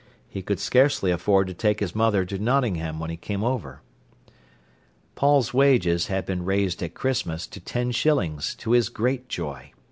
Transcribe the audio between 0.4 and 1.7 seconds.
could scarcely afford to